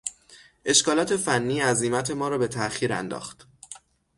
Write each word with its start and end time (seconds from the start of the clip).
اشکالات 0.65 1.15
فنی 1.17 1.59
عزیمت 1.59 2.11
ما 2.11 2.27
را 2.29 2.37
به 2.37 2.47
تاخیر 2.47 2.93
انداخت. 2.93 3.47